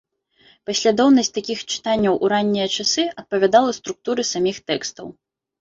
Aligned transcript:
Паслядоўнасць 0.69 1.29
такіх 1.37 1.59
чытанняў 1.75 2.17
у 2.23 2.31
раннія 2.35 2.65
часы 2.77 3.07
адпавядала 3.23 3.71
структуры 3.81 4.29
саміх 4.33 4.57
тэкстаў. 4.73 5.17